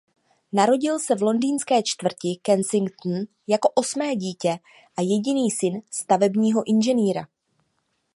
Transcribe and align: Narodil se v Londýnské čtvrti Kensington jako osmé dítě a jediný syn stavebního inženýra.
Narodil 0.53 0.99
se 0.99 1.15
v 1.15 1.21
Londýnské 1.21 1.81
čtvrti 1.83 2.39
Kensington 2.41 3.13
jako 3.47 3.69
osmé 3.75 4.15
dítě 4.15 4.57
a 4.97 5.01
jediný 5.01 5.51
syn 5.51 5.81
stavebního 5.91 6.63
inženýra. 6.65 7.27